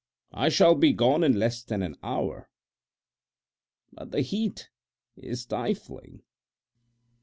I 0.33 0.49
shall 0.49 0.73
be 0.73 0.93
gone 0.93 1.23
in 1.23 1.37
less 1.37 1.61
than 1.61 1.83
an 1.83 1.95
hour. 2.01 2.49
But 3.93 4.09
the 4.09 4.21
heat 4.21 4.71
is 5.15 5.43
stifling. 5.43 6.23